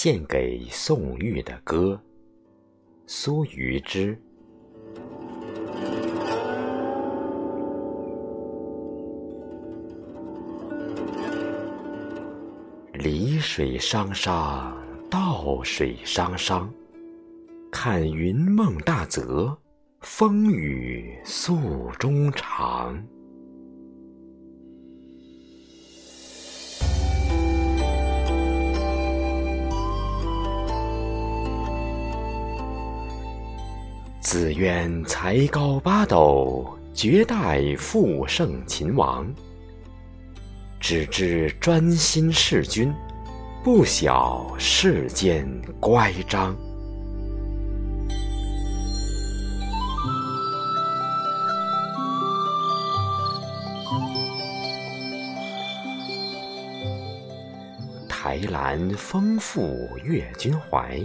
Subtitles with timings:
[0.00, 2.00] 献给宋玉的歌，
[3.08, 4.16] 苏余之。
[12.92, 14.80] 离水汤汤，
[15.10, 16.72] 到水汤汤。
[17.72, 19.58] 看云梦大泽，
[20.02, 22.96] 风雨诉衷肠。
[34.30, 39.26] 自愿才高八斗，绝代复胜秦王。
[40.78, 42.92] 只知专心事君，
[43.64, 46.54] 不晓世间乖张。
[58.06, 61.00] 台兰丰富越君怀，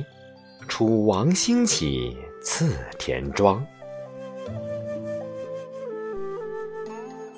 [0.68, 2.18] 楚王兴起。
[2.46, 3.66] 次田庄，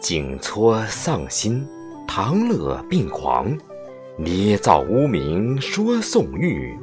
[0.01, 1.63] 景撮丧心，
[2.07, 3.55] 唐乐病狂，
[4.17, 6.75] 捏造污名说宋玉，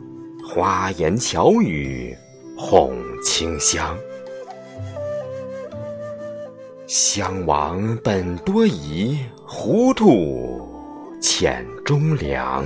[0.47, 2.17] 花言巧语
[2.57, 3.99] 哄清香。
[6.87, 10.69] 襄王本多疑，糊涂
[11.21, 12.65] 浅忠良。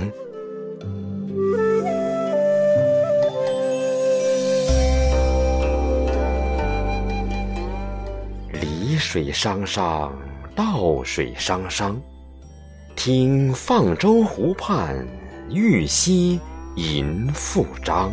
[9.09, 10.13] 水汤汤，
[10.53, 11.97] 到水汤汤。
[12.93, 15.07] 听放舟湖畔，
[15.49, 16.41] 玉溪
[16.75, 18.11] 吟复章。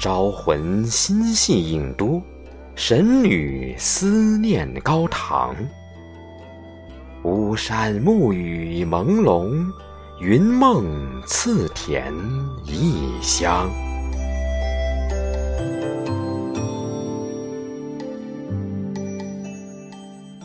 [0.00, 2.20] 招魂心系郢都，
[2.74, 5.54] 神女思念高堂。
[7.22, 9.64] 巫山暮雨朦胧，
[10.20, 12.12] 云梦次田
[12.66, 13.70] 异乡。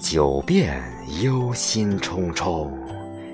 [0.07, 0.79] 九遍
[1.23, 2.69] 忧心忡忡，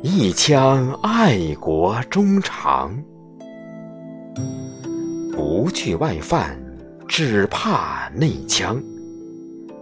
[0.01, 2.97] 一腔爱国衷肠。
[5.33, 6.57] 不惧外犯，
[7.09, 8.81] 只怕内强。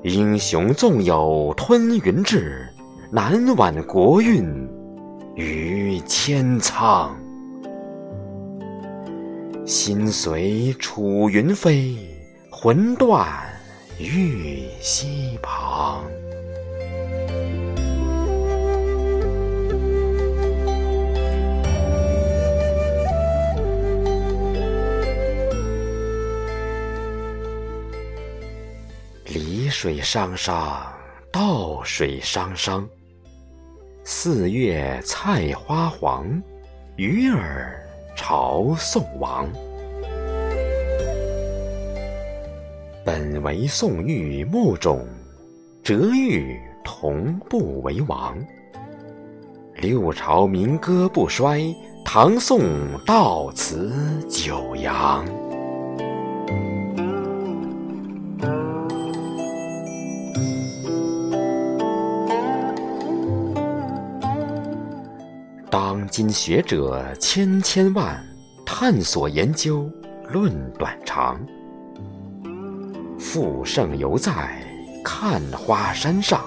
[0.02, 2.68] 英雄纵有吞云志，
[3.12, 4.44] 难挽国运
[5.36, 7.16] 于千苍。
[9.64, 11.96] 心随楚云飞，
[12.50, 13.28] 魂断
[14.00, 16.02] 玉溪旁。
[29.82, 30.94] 水汤汤，
[31.32, 32.86] 稻水汤汤。
[34.04, 36.28] 四月菜花黄，
[36.98, 37.82] 鱼儿
[38.14, 39.48] 朝宋王。
[43.06, 45.08] 本为宋玉墓冢，
[45.82, 48.38] 折玉同步为王。
[49.78, 51.74] 六朝民歌不衰，
[52.04, 52.60] 唐宋
[53.06, 53.94] 到此
[54.30, 55.26] 九阳。
[65.72, 68.20] 当今学者千千万，
[68.66, 69.88] 探索研究
[70.28, 71.40] 论短长。
[73.20, 74.60] 复盛犹在
[75.04, 76.44] 看花山上。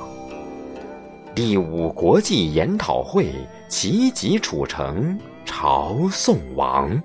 [1.37, 3.33] 第五国际研讨会
[3.69, 7.00] 齐集楚城朝宋王。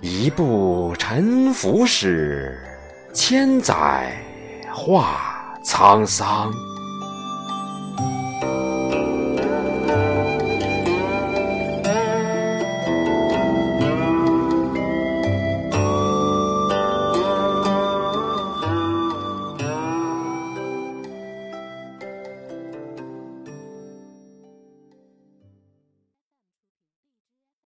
[0.00, 2.58] 一部沉浮史，
[3.12, 4.16] 千载
[4.72, 6.50] 化沧桑。